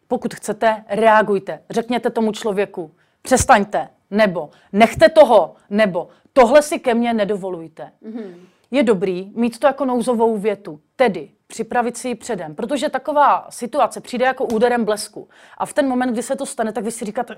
[0.09, 1.61] pokud chcete, reagujte.
[1.71, 2.91] Řekněte tomu člověku,
[3.23, 7.93] přestaňte, nebo nechte toho, nebo tohle si ke mně nedovolujte.
[8.07, 8.35] Mm-hmm.
[8.71, 10.81] Je dobrý mít to jako nouzovou větu.
[10.97, 15.29] Tedy připravit si ji předem, protože taková situace přijde jako úderem blesku.
[15.59, 17.37] A v ten moment, kdy se to stane, tak vy si říkáte,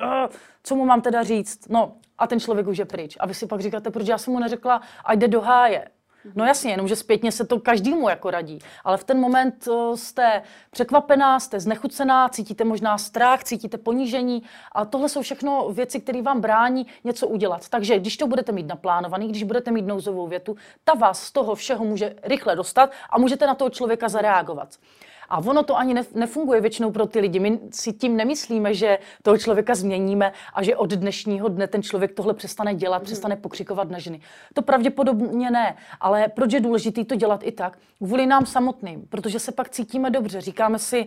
[0.62, 1.69] co mu mám teda říct?
[1.69, 3.16] No a ten člověk už je pryč.
[3.21, 5.88] A vy si pak říkáte, proč já jsem mu neřekla, ať jde do háje.
[6.35, 8.59] No jasně, jenomže zpětně se to každému jako radí.
[8.85, 14.85] Ale v ten moment eh, jste překvapená, jste znechucená, cítíte možná strach, cítíte ponížení a
[14.85, 17.69] tohle jsou všechno věci, které vám brání něco udělat.
[17.69, 21.55] Takže když to budete mít naplánovaný, když budete mít nouzovou větu, ta vás z toho
[21.55, 24.69] všeho může rychle dostat a můžete na toho člověka zareagovat.
[25.29, 27.41] A ono to ani nefunguje většinou pro ty lidi.
[27.41, 32.12] My si tím nemyslíme, že toho člověka změníme a že od dnešního dne ten člověk
[32.12, 33.05] tohle přestane dělat, mm.
[33.05, 34.21] přestane pokřikovat na ženy.
[34.55, 37.79] To pravděpodobně ne, ale proč je důležité to dělat i tak?
[37.99, 40.41] Kvůli nám samotným, protože se pak cítíme dobře.
[40.41, 41.07] Říkáme si,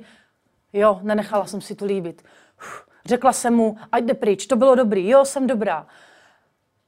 [0.73, 2.21] jo, nenechala jsem si to líbit.
[2.57, 5.87] Uf, řekla jsem mu, ať jde pryč, to bylo dobrý, jo, jsem dobrá.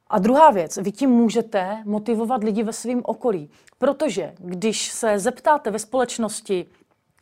[0.08, 3.50] A druhá věc, vy tím můžete motivovat lidi ve svém okolí.
[3.78, 6.66] Protože když se zeptáte ve společnosti,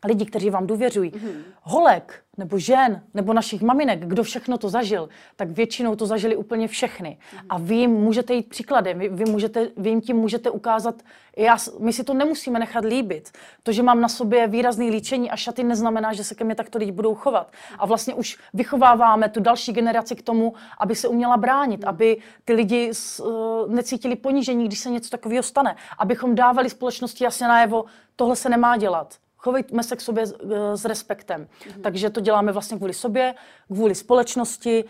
[0.06, 1.42] lidi, kteří vám důvěřují, mm-hmm.
[1.62, 6.68] holek nebo žen nebo našich maminek, kdo všechno to zažil, tak většinou to zažili úplně
[6.68, 7.18] všechny.
[7.20, 7.46] Mm-hmm.
[7.50, 10.96] A vy jim můžete jít příkladem, vy, vy, můžete, vy jim tím můžete ukázat,
[11.38, 13.32] já, my si to nemusíme nechat líbit.
[13.64, 16.78] To, že mám na sobě výrazný líčení a šaty, neznamená, že se ke mně takto
[16.78, 17.52] lidi budou chovat.
[17.80, 21.90] A vlastně už vychováváme tu další generaci k tomu, aby se uměla bránit, mm-hmm.
[21.90, 27.24] aby ty lidi s, uh, necítili ponížení, když se něco takového stane, abychom dávali společnosti
[27.24, 27.86] jasně najevo,
[28.16, 30.36] tohle se nemá dělat Chovejme se k sobě s,
[30.76, 31.48] s respektem.
[31.48, 31.82] Mm-hmm.
[31.82, 33.36] Takže to děláme vlastně kvůli sobě,
[33.68, 34.86] kvůli společnosti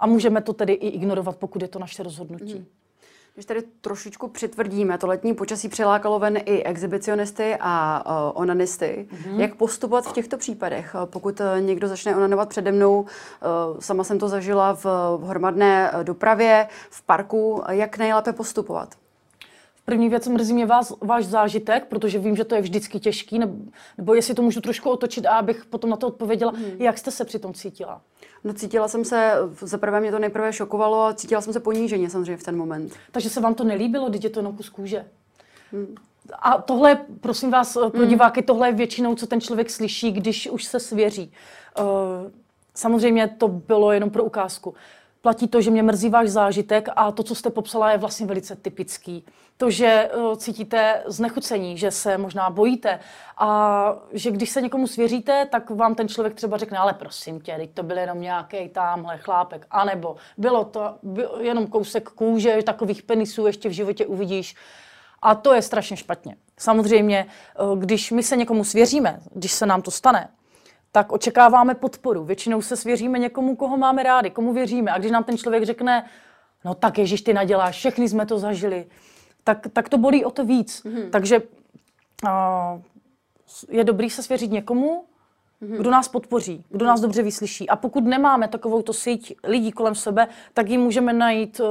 [0.00, 2.54] a můžeme to tedy i ignorovat, pokud je to naše rozhodnutí.
[2.54, 2.64] Mm-hmm.
[3.34, 9.08] Když tady trošičku přitvrdíme, to letní počasí přilákalo ven i exhibicionisty a uh, onanisty.
[9.12, 9.40] Mm-hmm.
[9.40, 10.96] Jak postupovat v těchto případech?
[11.04, 13.06] Pokud uh, někdo začne onanovat přede mnou, uh,
[13.80, 14.84] sama jsem to zažila v
[15.24, 19.01] hromadné dopravě, v parku, jak nejlépe postupovat?
[19.84, 23.56] První věc, mrzí mě vás, váš zážitek, protože vím, že to je vždycky těžký, nebo,
[23.98, 26.70] nebo jestli to můžu trošku otočit a abych potom na to odpověděla, hmm.
[26.78, 28.00] jak jste se při tom cítila?
[28.44, 32.10] No cítila jsem se, za prvé mě to nejprve šokovalo a cítila jsem se poníženě
[32.10, 32.92] samozřejmě v ten moment.
[33.12, 35.04] Takže se vám to nelíbilo, když je to jenom kus kůže?
[35.72, 35.94] Hmm.
[36.38, 38.08] A tohle, prosím vás, pro hmm.
[38.08, 41.32] diváky, tohle je většinou, co ten člověk slyší, když už se svěří.
[41.80, 41.84] Uh,
[42.74, 44.74] samozřejmě to bylo jenom pro ukázku
[45.22, 48.56] platí to, že mě mrzí váš zážitek a to, co jste popsala, je vlastně velice
[48.56, 49.24] typický.
[49.56, 52.98] To, že uh, cítíte znechucení, že se možná bojíte
[53.38, 57.54] a že když se někomu svěříte, tak vám ten člověk třeba řekne, ale prosím tě,
[57.56, 63.02] teď to byl jenom nějaký tamhle chlápek, anebo bylo to byl jenom kousek kůže, takových
[63.02, 64.54] penisů ještě v životě uvidíš.
[65.22, 66.36] A to je strašně špatně.
[66.58, 67.26] Samozřejmě,
[67.60, 70.28] uh, když my se někomu svěříme, když se nám to stane,
[70.92, 72.24] tak očekáváme podporu.
[72.24, 74.90] Většinou se svěříme někomu, koho máme rádi, komu věříme.
[74.90, 76.04] A když nám ten člověk řekne,
[76.64, 78.86] no tak ježiš, ty naděláš, všechny jsme to zažili,
[79.44, 80.84] tak, tak to bolí o to víc.
[80.84, 81.10] Mm-hmm.
[81.10, 81.42] Takže
[82.24, 82.82] uh,
[83.68, 85.04] je dobrý se svěřit někomu,
[85.62, 85.76] mm-hmm.
[85.76, 87.68] kdo nás podpoří, kdo nás dobře vyslyší.
[87.68, 91.66] A pokud nemáme takovou to síť lidí kolem sebe, tak ji můžeme najít uh,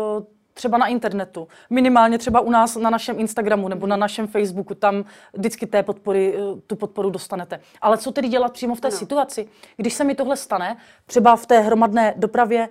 [0.53, 5.05] třeba na internetu, minimálně třeba u nás na našem Instagramu nebo na našem Facebooku, tam
[5.33, 7.59] vždycky té podpory, eh, tu podporu dostanete.
[7.81, 8.97] Ale co tedy dělat přímo v té no.
[8.97, 9.47] situaci?
[9.77, 12.69] Když se mi tohle stane, třeba v té hromadné dopravě,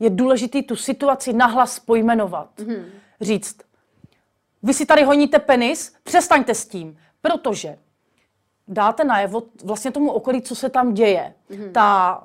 [0.00, 2.48] je důležité tu situaci nahlas pojmenovat.
[2.56, 2.84] Mm-hmm.
[3.20, 3.56] Říct,
[4.62, 7.78] vy si tady honíte penis, přestaňte s tím, protože
[8.68, 11.34] dáte najevo vlastně tomu okolí, co se tam děje.
[11.50, 11.72] Mm-hmm.
[11.72, 12.22] Ta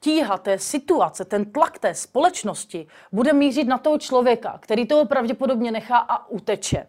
[0.00, 5.70] tíha té situace, ten tlak té společnosti bude mířit na toho člověka, který toho pravděpodobně
[5.70, 6.86] nechá a uteče.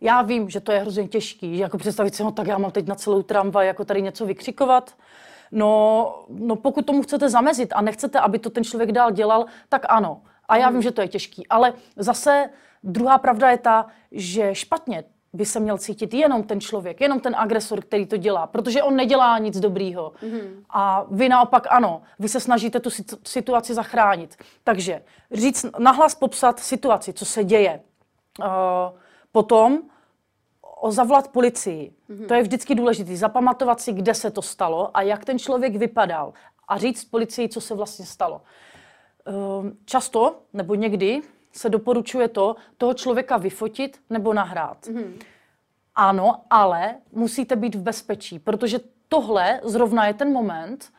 [0.00, 2.70] Já vím, že to je hrozně těžký, že jako představit si, no tak já mám
[2.70, 4.94] teď na celou tramvaj jako tady něco vykřikovat.
[5.52, 9.86] No, no pokud tomu chcete zamezit a nechcete, aby to ten člověk dál dělal, tak
[9.88, 10.22] ano.
[10.48, 11.46] A já vím, že to je těžký.
[11.46, 12.50] Ale zase
[12.82, 15.04] druhá pravda je ta, že špatně
[15.36, 18.96] by se měl cítit jenom ten člověk, jenom ten agresor, který to dělá, protože on
[18.96, 20.12] nedělá nic dobrýho.
[20.22, 20.64] Mm-hmm.
[20.70, 22.90] A vy naopak ano, vy se snažíte tu
[23.24, 24.36] situaci zachránit.
[24.64, 27.80] Takže říct, nahlas popsat situaci, co se děje.
[28.38, 28.46] Uh,
[29.32, 29.78] potom
[30.88, 31.92] zavolat policii.
[32.10, 32.26] Mm-hmm.
[32.26, 33.16] To je vždycky důležité.
[33.16, 36.32] Zapamatovat si, kde se to stalo a jak ten člověk vypadal.
[36.68, 38.42] A říct policii, co se vlastně stalo.
[39.28, 41.22] Uh, často, nebo někdy,
[41.56, 44.86] se doporučuje to, toho člověka vyfotit nebo nahrát.
[44.86, 45.12] Mm-hmm.
[45.94, 50.92] Ano, ale musíte být v bezpečí, protože tohle zrovna je ten moment,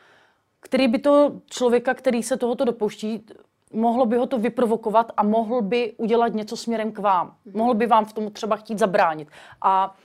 [0.60, 3.26] který by to člověka, který se tohoto dopouští,
[3.74, 7.28] mohlo by ho to vyprovokovat a mohl by udělat něco směrem k vám.
[7.28, 7.58] Mm-hmm.
[7.58, 9.28] Mohl by vám v tom třeba chtít zabránit.
[9.62, 9.96] A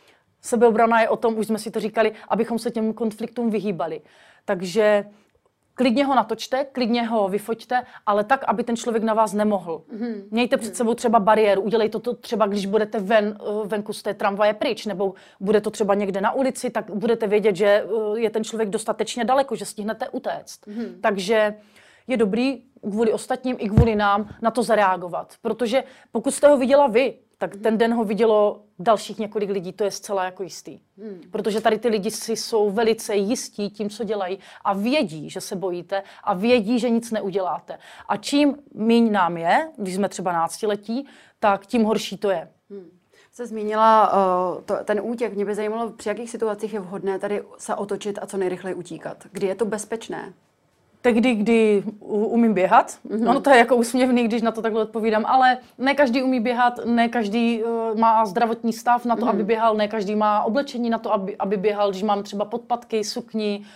[0.41, 4.01] sebeobrana je o tom, už jsme si to říkali, abychom se těm konfliktům vyhýbali.
[4.45, 5.05] Takže
[5.75, 9.83] klidně ho natočte, klidně ho vyfoťte, ale tak, aby ten člověk na vás nemohl.
[9.95, 10.23] Mm-hmm.
[10.31, 14.15] Mějte před sebou třeba bariéru, udělejte to třeba, když budete ven, eh, venku z té
[14.15, 18.31] tramvaje pryč, nebo bude to třeba někde na ulici, tak budete vědět, že eh, je
[18.31, 20.67] ten člověk dostatečně daleko, že stihnete utéct.
[20.67, 21.01] Mm-hmm.
[21.01, 21.55] Takže
[22.07, 25.35] je dobrý kvůli ostatním i kvůli nám na to zareagovat.
[25.43, 29.85] Protože pokud jste ho viděla vy, tak ten den ho vidělo dalších několik lidí, to
[29.85, 30.81] je zcela jako jistý.
[30.99, 31.21] Hmm.
[31.31, 35.57] Protože tady ty lidi si jsou velice jistí tím, co dělají a vědí, že se
[35.57, 37.79] bojíte a vědí, že nic neuděláte.
[38.09, 41.07] A čím míň nám je, když jsme třeba náctiletí,
[41.39, 42.49] tak tím horší to je.
[42.71, 42.91] Hmm.
[43.33, 45.35] Se zmínila uh, to, ten útěk.
[45.35, 49.27] Mě by zajímalo, při jakých situacích je vhodné tady se otočit a co nejrychleji utíkat.
[49.33, 50.33] Kdy je to bezpečné?
[51.03, 52.99] Tehdy, kdy umím běhat.
[53.07, 53.31] Mm-hmm.
[53.31, 56.81] Ono to je jako úsměvný, když na to takhle odpovídám, ale ne každý umí běhat,
[56.85, 59.31] ne každý uh, má zdravotní stav na to, mm-hmm.
[59.31, 63.05] aby běhal, ne každý má oblečení na to, aby, aby běhal, když mám třeba podpatky,
[63.05, 63.67] sukni, uh,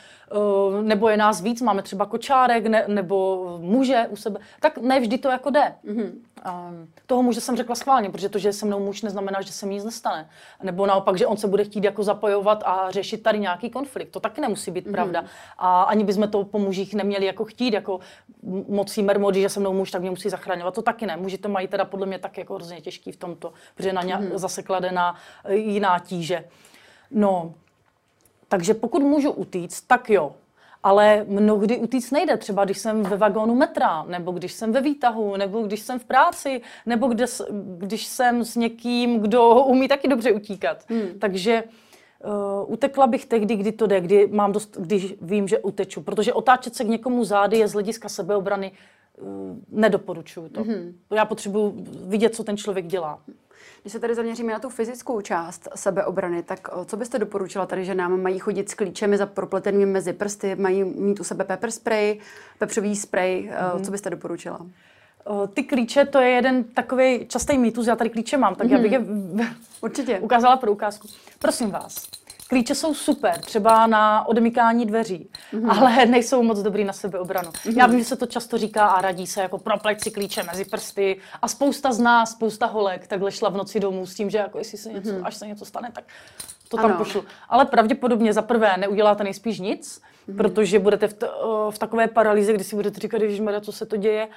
[0.82, 5.18] nebo je nás víc, máme třeba kočárek, ne, nebo muže u sebe, tak ne vždy
[5.18, 5.74] to jako jde.
[5.84, 6.10] Mm-hmm.
[6.68, 9.66] Um, toho muže jsem řekla schválně, protože to, že se mnou muž neznamená, že se
[9.66, 10.28] mi nic nestane.
[10.62, 14.10] Nebo naopak, že on se bude chtít jako zapojovat a řešit tady nějaký konflikt.
[14.10, 14.92] To taky nemusí být mm-hmm.
[14.92, 15.24] pravda.
[15.58, 18.00] A ani bychom to po mužích neměli jako chtít, jako
[18.68, 20.74] mocí mermody, že se mnou muž tak mě musí zachraňovat.
[20.74, 21.16] To taky ne.
[21.16, 24.14] Muži to mají teda podle mě tak jako hrozně těžký v tomto, protože na ně
[24.14, 24.38] mm-hmm.
[24.38, 26.44] zase kladená e, jiná tíže.
[27.10, 27.54] No,
[28.48, 30.34] takže pokud můžu utíct, tak jo,
[30.82, 32.36] ale mnohdy utíct nejde.
[32.36, 36.04] Třeba když jsem ve vagónu metra, nebo když jsem ve výtahu, nebo když jsem v
[36.04, 37.24] práci, nebo kde,
[37.78, 40.84] když jsem s někým, kdo umí taky dobře utíkat.
[40.88, 41.08] Hmm.
[41.18, 41.64] Takže
[42.24, 46.02] Uh, utekla bych tehdy, kdy to jde, kdy mám dost, když vím, že uteču.
[46.02, 48.72] Protože otáčet se k někomu zády je z hlediska sebeobrany
[49.18, 49.28] uh,
[49.68, 50.64] nedoporučuju to.
[50.64, 50.92] Mm-hmm.
[51.14, 51.74] Já potřebuji
[52.06, 53.18] vidět, co ten člověk dělá.
[53.86, 57.94] Když se tady zaměříme na tu fyzickou část sebeobrany, tak co byste doporučila tady, že
[57.94, 62.18] nám mají chodit s klíčemi za propletenými mezi prsty, mají mít u sebe pepper spray,
[62.58, 63.84] pepřový spray, mm-hmm.
[63.84, 64.66] co byste doporučila?
[65.54, 68.76] Ty klíče, to je jeden takový častý mýtus, já tady klíče mám, tak mm-hmm.
[68.76, 69.00] já bych je
[69.80, 70.18] Určitě.
[70.20, 71.08] ukázala pro ukázku.
[71.38, 72.08] Prosím vás,
[72.48, 75.70] Klíče jsou super, třeba na odemykání dveří, mm-hmm.
[75.70, 77.50] ale nejsou moc dobrý na sebeobranu.
[77.50, 77.78] Mm-hmm.
[77.78, 80.64] Já vím, že se to často říká a radí se jako propleť si klíče mezi
[80.64, 84.38] prsty a spousta z nás, spousta holek takhle šla v noci domů s tím, že
[84.38, 85.26] jako jestli se něco, mm-hmm.
[85.26, 86.04] až se něco stane, tak
[86.68, 86.96] to tam ano.
[86.96, 87.24] pošlu.
[87.48, 90.36] Ale pravděpodobně za prvé neuděláte nejspíš nic, mm-hmm.
[90.36, 91.28] protože budete v, t-
[91.70, 94.28] v takové paralýze, kdy si budete říkat, že co se to děje.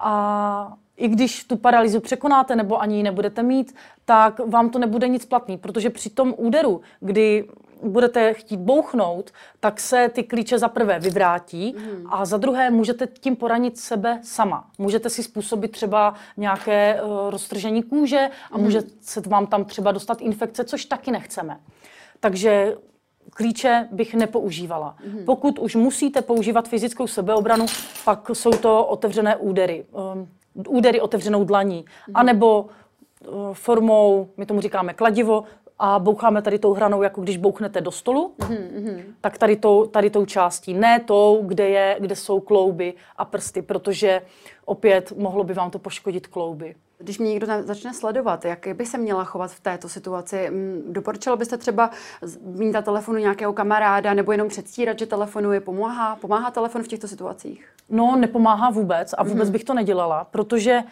[0.00, 5.08] A i když tu paralýzu překonáte nebo ani ji nebudete mít, tak vám to nebude
[5.08, 7.48] nic platný, protože při tom úderu, kdy
[7.82, 9.30] budete chtít bouchnout,
[9.60, 12.06] tak se ty klíče za prvé vyvrátí mm.
[12.10, 14.70] a za druhé můžete tím poranit sebe sama.
[14.78, 18.64] Můžete si způsobit třeba nějaké uh, roztržení kůže a mm.
[18.64, 21.60] může se vám tam třeba dostat infekce, což taky nechceme.
[22.20, 22.76] Takže
[23.36, 24.96] klíče bych nepoužívala.
[25.06, 25.24] Mm.
[25.24, 27.66] Pokud už musíte používat fyzickou sebeobranu,
[28.04, 29.84] pak jsou to otevřené údery.
[30.14, 30.28] Um,
[30.68, 31.84] údery otevřenou dlaní.
[32.08, 32.16] Mm.
[32.16, 32.66] anebo
[33.28, 35.44] uh, formou, my tomu říkáme kladivo,
[35.78, 39.02] a boucháme tady tou hranou, jako když bouchnete do stolu, mm-hmm.
[39.20, 40.74] tak tady tou, tady tou částí.
[40.74, 44.22] Ne tou, kde, je, kde jsou klouby a prsty, protože
[44.64, 46.74] opět mohlo by vám to poškodit klouby.
[46.98, 50.50] Když mě někdo začne sledovat, jak by se měla chovat v této situaci,
[50.88, 51.90] doporučila byste třeba
[52.42, 56.16] mít na telefonu nějakého kamaráda nebo jenom předstírat, že telefonuje, pomáhá?
[56.16, 57.68] Pomáhá telefon v těchto situacích?
[57.88, 59.52] No, nepomáhá vůbec a vůbec mm-hmm.
[59.52, 60.82] bych to nedělala, protože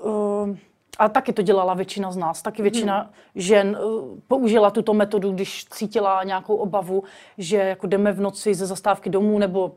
[0.00, 0.56] uh,
[0.98, 2.42] a taky to dělala většina z nás.
[2.42, 3.12] Taky většina hmm.
[3.34, 7.02] žen uh, použila tuto metodu, když cítila nějakou obavu,
[7.38, 9.74] že jako jdeme v noci ze zastávky domů nebo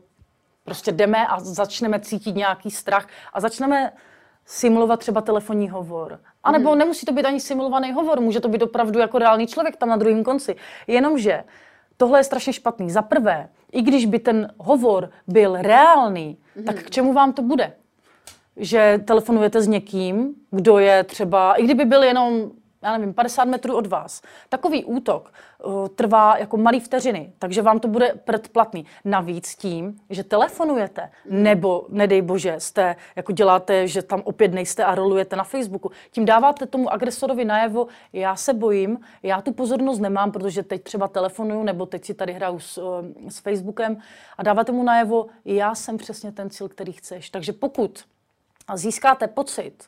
[0.64, 3.92] prostě jdeme a začneme cítit nějaký strach a začneme
[4.48, 6.20] simulovat třeba telefonní hovor.
[6.44, 6.78] A nebo hmm.
[6.78, 9.96] nemusí to být ani simulovaný hovor, může to být opravdu jako reálný člověk tam na
[9.96, 10.56] druhém konci.
[10.86, 11.44] Jenomže
[11.96, 12.90] tohle je strašně špatný.
[12.90, 16.64] Za prvé, i když by ten hovor byl reálný, hmm.
[16.64, 17.72] tak k čemu vám to bude?
[18.58, 22.50] že telefonujete s někým, kdo je třeba, i kdyby byl jenom,
[22.82, 24.22] já nevím, 50 metrů od vás.
[24.48, 25.32] Takový útok
[25.64, 28.86] uh, trvá jako malý vteřiny, takže vám to bude předplatný.
[29.04, 34.94] Navíc tím, že telefonujete, nebo, nedej bože, jste, jako děláte, že tam opět nejste a
[34.94, 40.32] rolujete na Facebooku, tím dáváte tomu agresorovi najevo, já se bojím, já tu pozornost nemám,
[40.32, 43.96] protože teď třeba telefonuju, nebo teď si tady hraju s, uh, s Facebookem
[44.38, 47.30] a dáváte mu najevo, já jsem přesně ten cíl, který chceš.
[47.30, 48.04] Takže pokud
[48.74, 49.84] získáte pocit,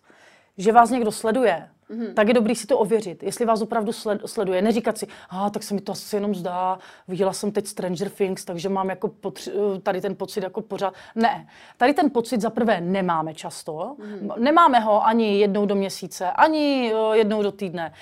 [0.59, 2.14] že vás někdo sleduje, mm-hmm.
[2.14, 3.92] tak je dobrý si to ověřit, jestli vás opravdu
[4.26, 4.62] sleduje.
[4.62, 8.44] Neříkat si, ah, tak se mi to asi jenom zdá, viděla jsem teď Stranger Things,
[8.44, 10.94] takže mám jako potři- tady ten pocit jako pořád.
[11.14, 14.38] Ne, tady ten pocit za prvé nemáme často, mm-hmm.
[14.38, 17.92] nemáme ho ani jednou do měsíce, ani uh, jednou do týdne.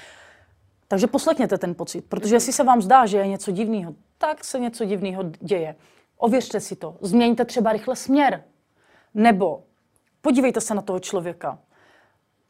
[0.88, 4.60] Takže poslechněte ten pocit, protože jestli se vám zdá, že je něco divného, tak se
[4.60, 5.74] něco divného děje.
[6.16, 6.96] Ověřte si to.
[7.00, 8.42] Změňte třeba rychle směr.
[9.14, 9.62] Nebo
[10.20, 11.58] Podívejte se na toho člověka.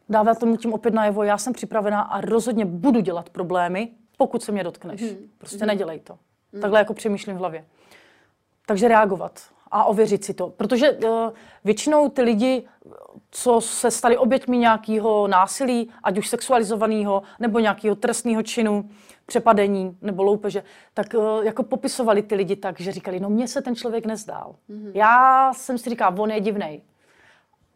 [0.09, 4.53] Dává tomu tím opět najevo, já jsem připravená a rozhodně budu dělat problémy, pokud se
[4.53, 5.03] mě dotkneš.
[5.03, 5.17] Mm.
[5.39, 5.67] Prostě mm.
[5.67, 6.19] nedělej to.
[6.53, 6.61] Mm.
[6.61, 7.65] Takhle jako přemýšlím v hlavě.
[8.67, 9.41] Takže reagovat
[9.71, 10.49] a ověřit si to.
[10.49, 11.11] Protože uh,
[11.65, 12.69] většinou ty lidi,
[13.31, 18.91] co se stali oběťmi nějakého násilí, ať už sexualizovaného nebo nějakého trestného činu,
[19.27, 20.63] přepadení nebo loupeže,
[20.95, 24.55] tak uh, jako popisovali ty lidi tak, že říkali, no mně se ten člověk nezdál.
[24.71, 24.91] Mm-hmm.
[24.95, 26.83] Já jsem si říkal, on je divnej.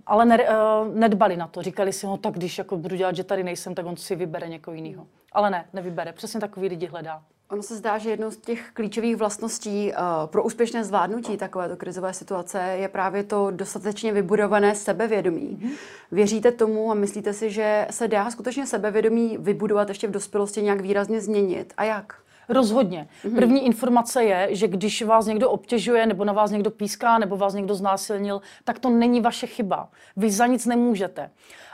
[0.06, 1.62] Ale ne, uh, nedbali na to.
[1.62, 4.48] Říkali si, no tak když jako budu dělat, že tady nejsem, tak on si vybere
[4.48, 5.06] někoho jiného.
[5.32, 6.12] Ale ne, nevybere.
[6.12, 7.22] Přesně takový lidi hledá.
[7.50, 12.14] Ono se zdá, že jednou z těch klíčových vlastností uh, pro úspěšné zvládnutí takovéto krizové
[12.14, 15.58] situace je právě to dostatečně vybudované sebevědomí.
[15.62, 15.70] Mm-hmm.
[16.12, 20.80] Věříte tomu a myslíte si, že se dá skutečně sebevědomí vybudovat ještě v dospělosti nějak
[20.80, 21.74] výrazně změnit?
[21.76, 22.21] A jak?
[22.48, 23.08] Rozhodně.
[23.24, 23.34] Mm-hmm.
[23.34, 27.54] První informace je, že když vás někdo obtěžuje, nebo na vás někdo píská, nebo vás
[27.54, 29.88] někdo znásilnil, tak to není vaše chyba.
[30.16, 31.30] Vy za nic nemůžete.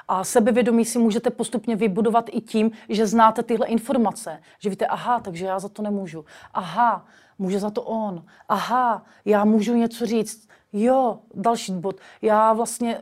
[0.08, 4.40] A sebevědomí si můžete postupně vybudovat i tím, že znáte tyhle informace.
[4.58, 6.24] Že víte, aha, takže já za to nemůžu.
[6.54, 7.06] Aha,
[7.38, 8.24] může za to on.
[8.48, 10.48] Aha, já můžu něco říct.
[10.72, 11.96] Jo, další bod.
[12.22, 13.00] Já vlastně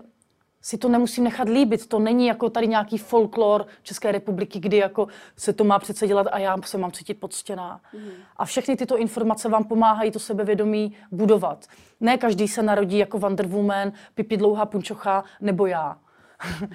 [0.67, 1.87] si to nemusím nechat líbit.
[1.87, 6.27] To není jako tady nějaký folklor České republiky, kdy jako se to má přece dělat
[6.33, 7.81] a já se mám cítit podstěná.
[7.93, 8.11] Mm.
[8.37, 11.67] A všechny tyto informace vám pomáhají to sebevědomí budovat.
[12.01, 15.99] Ne každý se narodí jako Wonder Woman, Pipi dlouhá punčocha nebo já.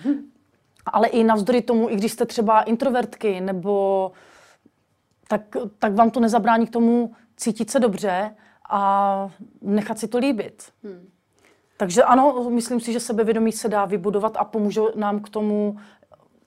[0.85, 4.11] Ale i navzdory tomu, i když jste třeba introvertky nebo
[5.27, 5.41] tak,
[5.79, 8.35] tak vám to nezabrání k tomu cítit se dobře
[8.69, 9.29] a
[9.61, 10.63] nechat si to líbit.
[10.83, 11.10] Hmm.
[11.81, 15.77] Takže ano, myslím si, že sebevědomí se dá vybudovat a pomůže nám k tomu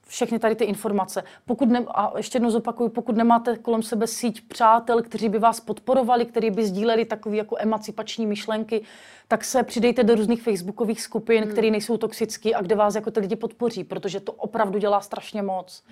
[0.07, 1.23] všechny tady ty informace.
[1.45, 5.59] Pokud ne, a ještě jednou zopakuju, pokud nemáte kolem sebe síť přátel, kteří by vás
[5.59, 8.81] podporovali, kteří by sdíleli takové jako emancipační myšlenky,
[9.27, 11.51] tak se přidejte do různých facebookových skupin, hmm.
[11.51, 15.41] které nejsou toxické a kde vás jako ty lidi podpoří, protože to opravdu dělá strašně
[15.41, 15.83] moc.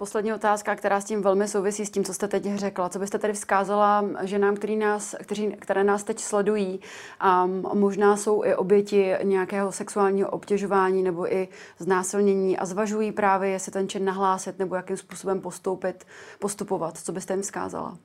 [0.00, 2.88] Poslední otázka, která s tím velmi souvisí s tím, co jste teď řekla.
[2.88, 6.80] Co byste tedy vzkázala ženám, který nás, kteří, které nás teď sledují
[7.20, 11.48] a možná jsou i oběti nějakého sexuálního obtěžování nebo i
[11.78, 16.06] znásilnění a zvažují právě, jestli ten čin nahlásit nebo jakým způsobem postoupit,
[16.38, 16.98] postupovat.
[16.98, 17.98] Co byste jim vzkázala?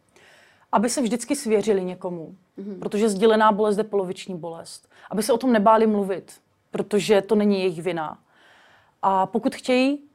[0.72, 2.80] Aby se vždycky svěřili někomu, mm-hmm.
[2.80, 4.90] protože sdílená bolest je poloviční bolest.
[5.12, 6.32] Aby se o tom nebáli mluvit,
[6.72, 8.18] protože to není jejich vina.
[9.02, 10.06] A pokud chtějí,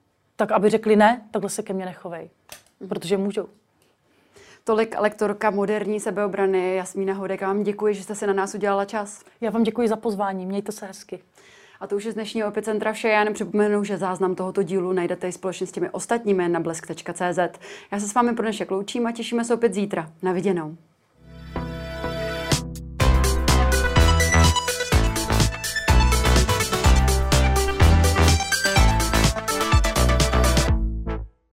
[0.40, 2.30] tak aby řekli ne, takhle se ke mně nechovej,
[2.88, 3.48] protože můžou.
[4.64, 7.42] Tolik lektorka moderní sebeobrany Jasmína Hodek.
[7.42, 9.24] Vám děkuji, že jste si na nás udělala čas.
[9.40, 11.20] Já vám děkuji za pozvání, mějte se hezky.
[11.80, 13.08] A to už je z dnešního Epicentra vše.
[13.08, 17.38] Já jenom připomenu, že záznam tohoto dílu najdete i společně s těmi ostatními na blesk.cz.
[17.92, 20.12] Já se s vámi pro dnešek loučím a těšíme se opět zítra.
[20.22, 20.76] Na viděnou.